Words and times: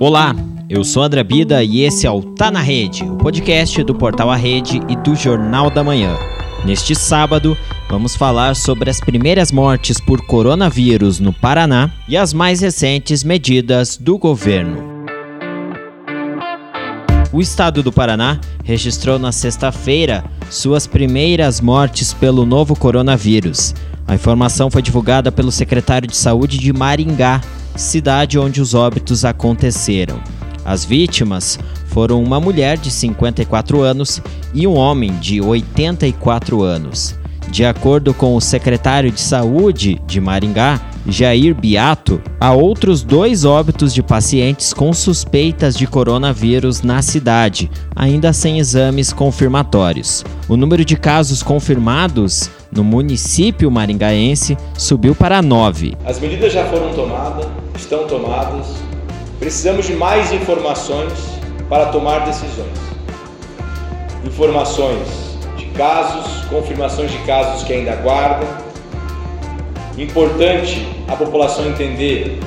Olá, 0.00 0.32
eu 0.70 0.84
sou 0.84 1.02
André 1.02 1.24
Bida 1.24 1.64
e 1.64 1.80
esse 1.80 2.06
é 2.06 2.10
o 2.10 2.22
Tá 2.22 2.52
na 2.52 2.60
Rede, 2.60 3.02
o 3.02 3.16
podcast 3.16 3.82
do 3.82 3.92
Portal 3.92 4.30
A 4.30 4.36
Rede 4.36 4.80
e 4.88 4.94
do 4.94 5.16
Jornal 5.16 5.70
da 5.70 5.82
Manhã. 5.82 6.16
Neste 6.64 6.94
sábado, 6.94 7.56
vamos 7.90 8.14
falar 8.14 8.54
sobre 8.54 8.88
as 8.90 9.00
primeiras 9.00 9.50
mortes 9.50 10.00
por 10.00 10.24
coronavírus 10.24 11.18
no 11.18 11.32
Paraná 11.32 11.90
e 12.08 12.16
as 12.16 12.32
mais 12.32 12.60
recentes 12.60 13.24
medidas 13.24 13.96
do 13.96 14.16
governo. 14.16 14.98
O 17.32 17.40
estado 17.40 17.82
do 17.82 17.90
Paraná 17.90 18.40
registrou 18.62 19.18
na 19.18 19.32
sexta-feira 19.32 20.24
suas 20.48 20.86
primeiras 20.86 21.60
mortes 21.60 22.12
pelo 22.12 22.46
novo 22.46 22.76
coronavírus. 22.76 23.74
A 24.06 24.14
informação 24.14 24.70
foi 24.70 24.80
divulgada 24.80 25.32
pelo 25.32 25.50
secretário 25.50 26.06
de 26.06 26.16
Saúde 26.16 26.56
de 26.56 26.72
Maringá, 26.72 27.40
cidade 27.80 28.38
onde 28.38 28.60
os 28.60 28.74
óbitos 28.74 29.24
aconteceram. 29.24 30.20
As 30.64 30.84
vítimas 30.84 31.58
foram 31.86 32.22
uma 32.22 32.38
mulher 32.38 32.76
de 32.76 32.90
54 32.90 33.80
anos 33.80 34.20
e 34.52 34.66
um 34.66 34.76
homem 34.76 35.12
de 35.18 35.40
84 35.40 36.62
anos. 36.62 37.14
De 37.50 37.64
acordo 37.64 38.12
com 38.12 38.36
o 38.36 38.40
secretário 38.40 39.10
de 39.10 39.20
Saúde 39.20 40.00
de 40.06 40.20
Maringá, 40.20 40.80
Jair 41.06 41.54
Biato, 41.54 42.20
há 42.40 42.52
outros 42.52 43.02
dois 43.02 43.44
óbitos 43.44 43.94
de 43.94 44.02
pacientes 44.02 44.72
com 44.72 44.92
suspeitas 44.92 45.76
de 45.76 45.86
coronavírus 45.86 46.82
na 46.82 47.00
cidade, 47.02 47.70
ainda 47.94 48.32
sem 48.32 48.58
exames 48.58 49.12
confirmatórios. 49.12 50.24
O 50.48 50.56
número 50.56 50.84
de 50.84 50.96
casos 50.96 51.42
confirmados 51.42 52.50
no 52.70 52.84
município 52.84 53.70
maringaense 53.70 54.56
subiu 54.76 55.14
para 55.14 55.40
nove. 55.40 55.96
As 56.04 56.20
medidas 56.20 56.52
já 56.52 56.66
foram 56.66 56.92
tomadas, 56.92 57.46
estão 57.76 58.06
tomadas. 58.06 58.66
Precisamos 59.38 59.86
de 59.86 59.94
mais 59.94 60.32
informações 60.32 61.12
para 61.68 61.86
tomar 61.86 62.26
decisões. 62.26 62.78
Informações 64.24 65.06
de 65.56 65.66
casos, 65.66 66.44
confirmações 66.46 67.10
de 67.10 67.18
casos 67.18 67.62
que 67.62 67.72
ainda 67.72 67.92
aguardam. 67.92 68.67
Importante 69.98 70.86
a 71.08 71.16
população 71.16 71.66
entender 71.66 72.38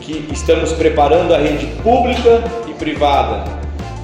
que 0.00 0.26
estamos 0.32 0.72
preparando 0.72 1.32
a 1.32 1.38
rede 1.38 1.66
pública 1.80 2.42
e 2.68 2.72
privada 2.72 3.44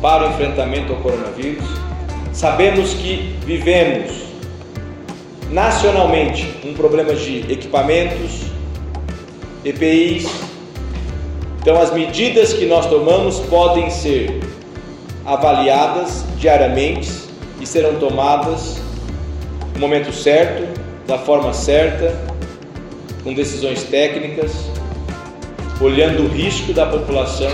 para 0.01 0.29
o 0.29 0.31
enfrentamento 0.31 0.93
ao 0.93 1.01
coronavírus. 1.01 1.65
Sabemos 2.33 2.95
que 2.95 3.37
vivemos 3.45 4.13
nacionalmente 5.51 6.49
um 6.65 6.73
problema 6.73 7.15
de 7.15 7.51
equipamentos, 7.53 8.43
EPIs. 9.65 10.31
Então, 11.61 11.83
as 11.83 11.93
medidas 11.93 12.53
que 12.53 12.67
nós 12.67 12.87
tomamos 12.87 13.41
podem 13.41 13.91
ser 13.91 14.39
avaliadas 15.27 16.25
diariamente 16.39 17.11
e 17.61 17.67
serão 17.67 17.97
tomadas 17.97 18.81
no 19.75 19.81
momento 19.81 20.13
certo, 20.13 20.68
da 21.09 21.17
forma 21.17 21.55
certa, 21.55 22.15
com 23.25 23.33
decisões 23.33 23.83
técnicas, 23.85 24.53
olhando 25.81 26.25
o 26.25 26.29
risco 26.29 26.75
da 26.75 26.85
população 26.85 27.51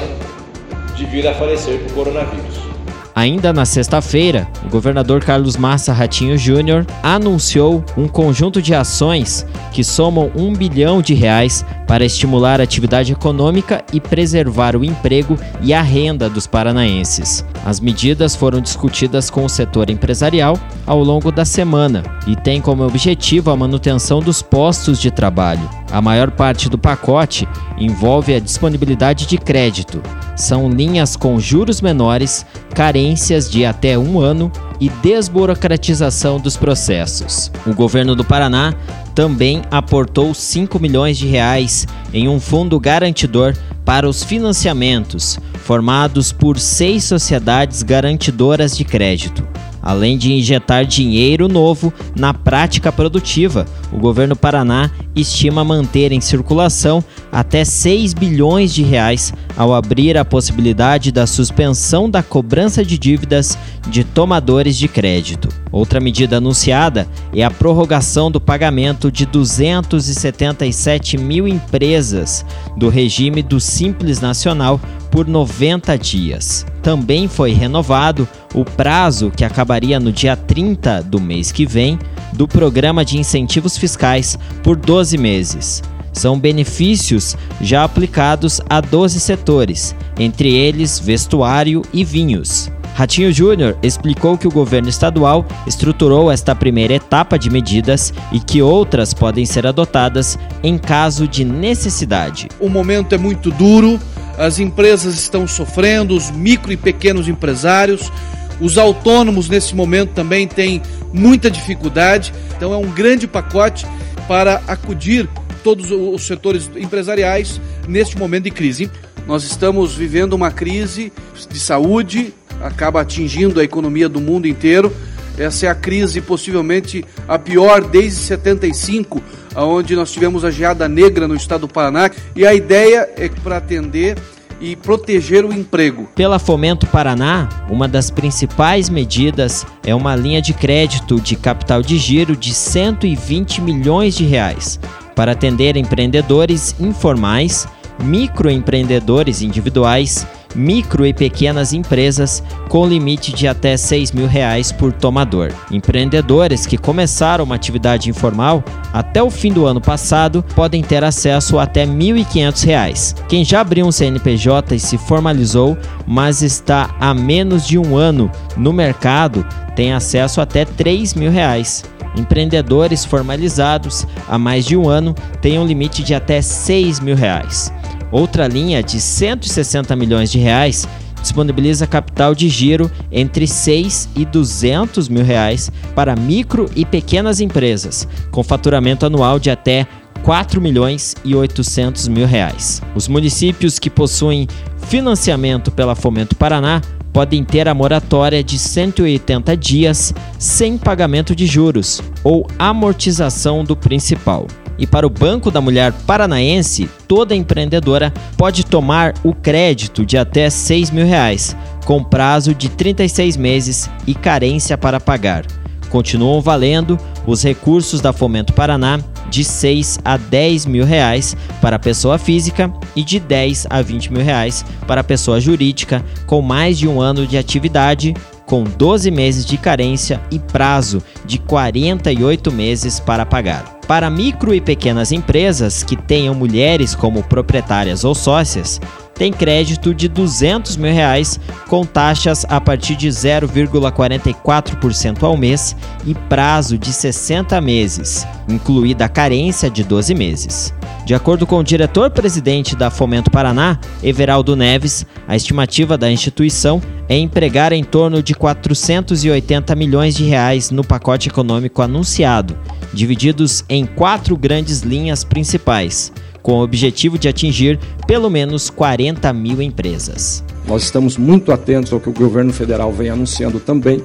de 0.96 1.06
vir 1.06 1.24
a 1.28 1.32
falecer 1.34 1.78
por 1.84 1.92
coronavírus. 1.92 2.73
Ainda 3.14 3.52
na 3.52 3.64
sexta-feira, 3.64 4.48
o 4.64 4.68
governador 4.68 5.22
Carlos 5.22 5.56
Massa 5.56 5.92
Ratinho 5.92 6.36
Júnior 6.36 6.84
anunciou 7.00 7.84
um 7.96 8.08
conjunto 8.08 8.60
de 8.60 8.74
ações 8.74 9.46
que 9.72 9.84
somam 9.84 10.32
um 10.34 10.52
bilhão 10.52 11.00
de 11.00 11.14
reais 11.14 11.64
para 11.86 12.04
estimular 12.04 12.60
a 12.60 12.64
atividade 12.64 13.12
econômica 13.12 13.84
e 13.92 14.00
preservar 14.00 14.74
o 14.74 14.84
emprego 14.84 15.38
e 15.62 15.72
a 15.72 15.80
renda 15.80 16.28
dos 16.28 16.46
paranaenses. 16.46 17.44
As 17.64 17.78
medidas 17.78 18.34
foram 18.34 18.60
discutidas 18.60 19.30
com 19.30 19.44
o 19.44 19.48
setor 19.48 19.90
empresarial 19.90 20.58
ao 20.84 21.02
longo 21.02 21.30
da 21.30 21.44
semana 21.44 22.02
e 22.26 22.34
têm 22.34 22.60
como 22.60 22.84
objetivo 22.84 23.50
a 23.50 23.56
manutenção 23.56 24.20
dos 24.20 24.42
postos 24.42 25.00
de 25.00 25.10
trabalho. 25.10 25.68
A 25.90 26.02
maior 26.02 26.30
parte 26.32 26.68
do 26.68 26.76
pacote 26.76 27.46
envolve 27.78 28.34
a 28.34 28.40
disponibilidade 28.40 29.26
de 29.26 29.38
crédito. 29.38 30.02
São 30.36 30.68
linhas 30.68 31.14
com 31.14 31.38
juros 31.38 31.80
menores, 31.80 32.44
carências 32.74 33.48
de 33.48 33.64
até 33.64 33.96
um 33.96 34.20
ano 34.20 34.50
e 34.80 34.88
desburocratização 34.88 36.40
dos 36.40 36.56
processos. 36.56 37.50
O 37.64 37.72
governo 37.72 38.16
do 38.16 38.24
Paraná 38.24 38.74
também 39.14 39.62
aportou 39.70 40.34
5 40.34 40.78
milhões 40.80 41.16
de 41.16 41.26
reais 41.26 41.86
em 42.12 42.28
um 42.28 42.40
fundo 42.40 42.78
garantidor 42.80 43.54
para 43.84 44.08
os 44.08 44.24
financiamentos, 44.24 45.38
formados 45.64 46.32
por 46.32 46.58
seis 46.58 47.04
sociedades 47.04 47.82
garantidoras 47.82 48.76
de 48.76 48.84
crédito. 48.84 49.46
Além 49.84 50.16
de 50.16 50.32
injetar 50.32 50.86
dinheiro 50.86 51.46
novo 51.46 51.92
na 52.16 52.32
prática 52.32 52.90
produtiva, 52.90 53.66
o 53.92 53.98
governo 53.98 54.34
Paraná 54.34 54.90
estima 55.14 55.62
manter 55.62 56.10
em 56.10 56.22
circulação 56.22 57.04
até 57.30 57.66
6 57.66 58.14
bilhões 58.14 58.72
de 58.72 58.82
reais 58.82 59.34
ao 59.54 59.74
abrir 59.74 60.16
a 60.16 60.24
possibilidade 60.24 61.12
da 61.12 61.26
suspensão 61.26 62.08
da 62.08 62.22
cobrança 62.22 62.82
de 62.82 62.96
dívidas 62.96 63.58
de 63.86 64.04
tomadores 64.04 64.78
de 64.78 64.88
crédito. 64.88 65.50
Outra 65.70 66.00
medida 66.00 66.38
anunciada 66.38 67.06
é 67.34 67.44
a 67.44 67.50
prorrogação 67.50 68.30
do 68.30 68.40
pagamento 68.40 69.12
de 69.12 69.26
277 69.26 71.18
mil 71.18 71.46
empresas 71.46 72.42
do 72.74 72.88
regime 72.88 73.42
do 73.42 73.60
Simples 73.60 74.18
Nacional 74.18 74.80
por 75.14 75.28
90 75.28 75.96
dias. 75.96 76.66
Também 76.82 77.28
foi 77.28 77.52
renovado 77.52 78.26
o 78.52 78.64
prazo 78.64 79.30
que 79.30 79.44
acabaria 79.44 80.00
no 80.00 80.10
dia 80.10 80.34
30 80.34 81.04
do 81.04 81.20
mês 81.20 81.52
que 81.52 81.64
vem 81.64 81.96
do 82.32 82.48
programa 82.48 83.04
de 83.04 83.16
incentivos 83.16 83.78
fiscais 83.78 84.36
por 84.60 84.74
12 84.74 85.16
meses. 85.16 85.84
São 86.12 86.36
benefícios 86.36 87.36
já 87.60 87.84
aplicados 87.84 88.60
a 88.68 88.80
12 88.80 89.20
setores, 89.20 89.94
entre 90.18 90.52
eles 90.52 90.98
vestuário 90.98 91.82
e 91.92 92.04
vinhos. 92.04 92.68
Ratinho 92.94 93.32
Júnior 93.32 93.76
explicou 93.82 94.38
que 94.38 94.46
o 94.46 94.52
governo 94.52 94.88
estadual 94.88 95.44
estruturou 95.66 96.30
esta 96.30 96.54
primeira 96.54 96.94
etapa 96.94 97.36
de 97.36 97.50
medidas 97.50 98.14
e 98.32 98.38
que 98.38 98.62
outras 98.62 99.12
podem 99.12 99.44
ser 99.44 99.66
adotadas 99.66 100.38
em 100.62 100.78
caso 100.78 101.26
de 101.26 101.44
necessidade. 101.44 102.48
O 102.60 102.68
momento 102.68 103.12
é 103.12 103.18
muito 103.18 103.50
duro, 103.50 103.98
as 104.38 104.60
empresas 104.60 105.14
estão 105.14 105.46
sofrendo, 105.46 106.14
os 106.14 106.30
micro 106.30 106.72
e 106.72 106.76
pequenos 106.76 107.26
empresários, 107.26 108.12
os 108.60 108.78
autônomos 108.78 109.48
nesse 109.48 109.74
momento 109.74 110.12
também 110.12 110.46
têm 110.46 110.80
muita 111.12 111.50
dificuldade. 111.50 112.32
Então 112.56 112.72
é 112.72 112.76
um 112.76 112.90
grande 112.92 113.26
pacote 113.26 113.84
para 114.28 114.62
acudir 114.68 115.28
todos 115.64 115.90
os 115.90 116.24
setores 116.24 116.70
empresariais 116.76 117.60
neste 117.88 118.16
momento 118.16 118.44
de 118.44 118.52
crise. 118.52 118.88
Nós 119.26 119.42
estamos 119.42 119.94
vivendo 119.94 120.34
uma 120.34 120.52
crise 120.52 121.12
de 121.50 121.58
saúde, 121.58 122.32
acaba 122.62 123.00
atingindo 123.00 123.60
a 123.60 123.64
economia 123.64 124.08
do 124.08 124.20
mundo 124.20 124.46
inteiro. 124.46 124.92
Essa 125.36 125.66
é 125.66 125.68
a 125.68 125.74
crise 125.74 126.20
possivelmente 126.20 127.04
a 127.26 127.38
pior 127.38 127.82
desde 127.82 128.20
75, 128.20 129.20
onde 129.56 129.96
nós 129.96 130.12
tivemos 130.12 130.44
a 130.44 130.50
geada 130.50 130.88
negra 130.88 131.26
no 131.26 131.34
estado 131.34 131.62
do 131.62 131.68
Paraná. 131.68 132.10
E 132.36 132.46
a 132.46 132.54
ideia 132.54 133.08
é 133.16 133.28
para 133.28 133.56
atender 133.56 134.16
e 134.60 134.76
proteger 134.76 135.44
o 135.44 135.52
emprego. 135.52 136.08
Pela 136.14 136.38
Fomento 136.38 136.86
Paraná, 136.86 137.48
uma 137.68 137.88
das 137.88 138.10
principais 138.10 138.88
medidas 138.88 139.66
é 139.84 139.94
uma 139.94 140.14
linha 140.14 140.40
de 140.40 140.54
crédito 140.54 141.20
de 141.20 141.36
capital 141.36 141.82
de 141.82 141.98
giro 141.98 142.36
de 142.36 142.54
120 142.54 143.60
milhões 143.60 144.16
de 144.16 144.24
reais 144.24 144.78
para 145.14 145.32
atender 145.32 145.76
empreendedores 145.76 146.74
informais, 146.80 147.68
microempreendedores 148.02 149.42
individuais 149.42 150.26
micro 150.54 151.04
e 151.04 151.12
pequenas 151.12 151.72
empresas 151.72 152.42
com 152.68 152.86
limite 152.86 153.32
de 153.32 153.46
até 153.48 153.76
6 153.76 154.12
mil 154.12 154.26
reais 154.26 154.72
por 154.72 154.92
tomador. 154.92 155.52
Empreendedores 155.70 156.66
que 156.66 156.78
começaram 156.78 157.44
uma 157.44 157.54
atividade 157.54 158.08
informal 158.08 158.62
até 158.92 159.22
o 159.22 159.30
fim 159.30 159.52
do 159.52 159.66
ano 159.66 159.80
passado 159.80 160.44
podem 160.54 160.82
ter 160.82 161.02
acesso 161.02 161.58
a 161.58 161.64
até 161.64 161.84
1.500 161.84 162.64
reais. 162.64 163.16
Quem 163.28 163.44
já 163.44 163.60
abriu 163.60 163.84
um 163.84 163.90
CNPJ 163.90 164.76
e 164.76 164.78
se 164.78 164.96
formalizou, 164.96 165.76
mas 166.06 166.40
está 166.40 166.94
há 167.00 167.12
menos 167.12 167.66
de 167.66 167.76
um 167.76 167.96
ano 167.96 168.30
no 168.56 168.72
mercado, 168.72 169.44
tem 169.74 169.92
acesso 169.92 170.40
até 170.40 170.64
3 170.64 171.14
mil 171.14 171.32
reais. 171.32 171.84
Empreendedores 172.16 173.04
formalizados 173.04 174.06
há 174.28 174.38
mais 174.38 174.64
de 174.64 174.76
um 174.76 174.88
ano 174.88 175.14
têm 175.40 175.58
um 175.58 175.66
limite 175.66 176.04
de 176.04 176.14
até 176.14 176.40
6 176.40 177.00
mil 177.00 177.16
reais. 177.16 177.72
Outra 178.14 178.46
linha 178.46 178.80
de 178.80 179.00
160 179.00 179.96
milhões 179.96 180.30
de 180.30 180.38
reais 180.38 180.86
disponibiliza 181.20 181.84
capital 181.84 182.32
de 182.32 182.48
giro 182.48 182.88
entre 183.10 183.44
6 183.44 184.10
e 184.14 184.24
200 184.24 185.08
mil 185.08 185.24
reais 185.24 185.68
para 185.96 186.14
micro 186.14 186.70
e 186.76 186.84
pequenas 186.84 187.40
empresas, 187.40 188.06
com 188.30 188.44
faturamento 188.44 189.04
anual 189.04 189.40
de 189.40 189.50
até 189.50 189.84
4 190.22 190.60
milhões 190.60 191.16
e 191.24 191.34
800 191.34 192.06
mil 192.06 192.24
reais. 192.24 192.80
Os 192.94 193.08
municípios 193.08 193.80
que 193.80 193.90
possuem 193.90 194.46
financiamento 194.86 195.72
pela 195.72 195.96
Fomento 195.96 196.36
Paraná 196.36 196.80
podem 197.12 197.42
ter 197.42 197.66
a 197.66 197.74
moratória 197.74 198.44
de 198.44 198.60
180 198.60 199.56
dias 199.56 200.14
sem 200.38 200.78
pagamento 200.78 201.34
de 201.34 201.48
juros 201.48 202.00
ou 202.22 202.46
amortização 202.60 203.64
do 203.64 203.74
principal. 203.74 204.46
E 204.78 204.86
para 204.86 205.06
o 205.06 205.10
Banco 205.10 205.50
da 205.50 205.60
Mulher 205.60 205.92
Paranaense, 206.06 206.88
toda 207.06 207.34
empreendedora 207.34 208.12
pode 208.36 208.64
tomar 208.64 209.14
o 209.22 209.32
crédito 209.32 210.04
de 210.04 210.18
até 210.18 210.50
6 210.50 210.90
mil 210.90 211.06
reais, 211.06 211.56
com 211.84 212.02
prazo 212.02 212.54
de 212.54 212.68
36 212.68 213.36
meses 213.36 213.90
e 214.06 214.14
carência 214.14 214.76
para 214.76 214.98
pagar. 214.98 215.44
Continuam 215.90 216.40
valendo 216.40 216.98
os 217.24 217.42
recursos 217.42 218.00
da 218.00 218.12
Fomento 218.12 218.52
Paraná 218.52 218.98
de 219.30 219.44
6 219.44 220.00
a 220.04 220.16
10 220.16 220.66
mil 220.66 220.84
reais 220.84 221.36
para 221.60 221.76
a 221.76 221.78
pessoa 221.78 222.18
física 222.18 222.72
e 222.96 223.02
de 223.02 223.18
10 223.18 223.68
a 223.70 223.80
20 223.80 224.12
mil 224.12 224.22
reais 224.22 224.64
para 224.86 225.00
a 225.00 225.04
pessoa 225.04 225.40
jurídica 225.40 226.04
com 226.26 226.42
mais 226.42 226.78
de 226.78 226.88
um 226.88 227.00
ano 227.00 227.26
de 227.26 227.38
atividade, 227.38 228.14
com 228.46 228.64
12 228.64 229.10
meses 229.10 229.46
de 229.46 229.56
carência 229.56 230.20
e 230.30 230.38
prazo 230.38 231.02
de 231.24 231.38
48 231.38 232.52
meses 232.52 233.00
para 233.00 233.24
pagar. 233.24 233.73
Para 233.86 234.08
micro 234.08 234.54
e 234.54 234.60
pequenas 234.60 235.12
empresas 235.12 235.82
que 235.82 235.94
tenham 235.94 236.34
mulheres 236.34 236.94
como 236.94 237.22
proprietárias 237.22 238.02
ou 238.02 238.14
sócias, 238.14 238.80
tem 239.14 239.32
crédito 239.32 239.94
de 239.94 240.08
200 240.08 240.76
mil 240.76 240.92
reais 240.92 241.38
com 241.68 241.84
taxas 241.84 242.44
a 242.48 242.60
partir 242.60 242.96
de 242.96 243.06
0,44% 243.08 245.22
ao 245.22 245.36
mês 245.36 245.76
e 246.04 246.14
prazo 246.14 246.76
de 246.78 246.92
60 246.92 247.60
meses, 247.60 248.26
incluída 248.48 249.04
a 249.04 249.08
carência 249.08 249.70
de 249.70 249.84
12 249.84 250.12
meses. 250.14 250.74
De 251.04 251.14
acordo 251.14 251.46
com 251.46 251.58
o 251.58 251.64
diretor-presidente 251.64 252.74
da 252.74 252.90
Fomento 252.90 253.30
Paraná, 253.30 253.78
Everaldo 254.02 254.56
Neves, 254.56 255.06
a 255.28 255.36
estimativa 255.36 255.98
da 255.98 256.10
instituição 256.10 256.80
é 257.08 257.16
empregar 257.16 257.72
em 257.74 257.84
torno 257.84 258.22
de 258.22 258.34
480 258.34 259.76
milhões 259.76 260.16
de 260.16 260.24
reais 260.24 260.70
no 260.70 260.82
pacote 260.82 261.28
econômico 261.28 261.82
anunciado, 261.82 262.56
divididos 262.94 263.64
em 263.68 263.84
quatro 263.84 264.36
grandes 264.36 264.80
linhas 264.80 265.24
principais 265.24 266.12
com 266.44 266.52
o 266.52 266.62
objetivo 266.62 267.18
de 267.18 267.26
atingir 267.26 267.80
pelo 268.06 268.28
menos 268.28 268.68
40 268.68 269.32
mil 269.32 269.62
empresas. 269.62 270.44
Nós 270.68 270.84
estamos 270.84 271.16
muito 271.16 271.50
atentos 271.50 271.90
ao 271.90 271.98
que 271.98 272.10
o 272.10 272.12
governo 272.12 272.52
federal 272.52 272.92
vem 272.92 273.08
anunciando 273.08 273.58
também, 273.58 274.02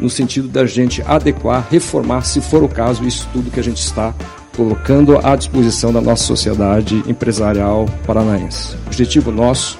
no 0.00 0.08
sentido 0.08 0.46
da 0.46 0.64
gente 0.64 1.02
adequar, 1.02 1.66
reformar, 1.68 2.22
se 2.22 2.40
for 2.40 2.62
o 2.62 2.68
caso, 2.68 3.04
isso 3.04 3.28
tudo 3.32 3.50
que 3.50 3.58
a 3.58 3.64
gente 3.64 3.78
está 3.78 4.14
colocando 4.56 5.18
à 5.18 5.34
disposição 5.34 5.92
da 5.92 6.00
nossa 6.00 6.22
sociedade 6.24 7.02
empresarial 7.06 7.86
paranaense. 8.06 8.76
O 8.84 8.86
objetivo 8.86 9.32
nosso 9.32 9.78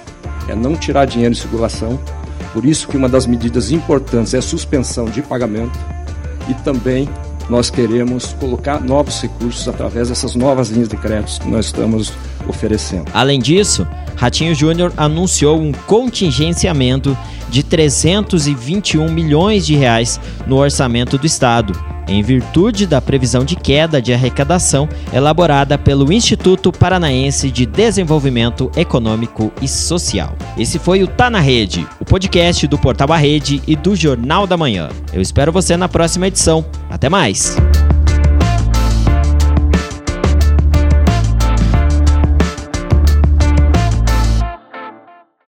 é 0.48 0.56
não 0.56 0.74
tirar 0.74 1.04
dinheiro 1.04 1.34
de 1.34 1.40
circulação, 1.40 2.00
por 2.52 2.64
isso 2.64 2.88
que 2.88 2.96
uma 2.96 3.08
das 3.08 3.26
medidas 3.26 3.70
importantes 3.70 4.34
é 4.34 4.38
a 4.38 4.42
suspensão 4.42 5.04
de 5.04 5.22
pagamento 5.22 5.78
e 6.48 6.54
também 6.62 7.08
nós 7.52 7.68
queremos 7.68 8.32
colocar 8.40 8.80
novos 8.80 9.20
recursos 9.20 9.68
através 9.68 10.08
dessas 10.08 10.34
novas 10.34 10.70
linhas 10.70 10.88
de 10.88 10.96
créditos 10.96 11.38
que 11.38 11.46
nós 11.46 11.66
estamos 11.66 12.10
oferecendo. 12.48 13.04
Além 13.12 13.38
disso, 13.38 13.86
Ratinho 14.16 14.54
Júnior 14.54 14.90
anunciou 14.96 15.60
um 15.60 15.70
contingenciamento 15.70 17.14
de 17.50 17.62
321 17.62 19.12
milhões 19.12 19.66
de 19.66 19.76
reais 19.76 20.18
no 20.46 20.56
orçamento 20.56 21.18
do 21.18 21.26
estado, 21.26 21.78
em 22.12 22.22
virtude 22.22 22.86
da 22.86 23.00
previsão 23.00 23.44
de 23.44 23.56
queda 23.56 24.00
de 24.00 24.12
arrecadação 24.12 24.88
elaborada 25.12 25.78
pelo 25.78 26.12
Instituto 26.12 26.70
Paranaense 26.70 27.50
de 27.50 27.66
Desenvolvimento 27.66 28.70
Econômico 28.76 29.52
e 29.60 29.68
Social. 29.68 30.36
Esse 30.56 30.78
foi 30.78 31.02
o 31.02 31.08
Tá 31.08 31.30
na 31.30 31.40
Rede, 31.40 31.86
o 32.00 32.04
podcast 32.04 32.66
do 32.66 32.78
Portal 32.78 33.12
A 33.12 33.16
Rede 33.16 33.62
e 33.66 33.74
do 33.74 33.96
Jornal 33.96 34.46
da 34.46 34.56
Manhã. 34.56 34.88
Eu 35.12 35.20
espero 35.20 35.52
você 35.52 35.76
na 35.76 35.88
próxima 35.88 36.26
edição. 36.26 36.64
Até 36.90 37.08
mais! 37.08 37.56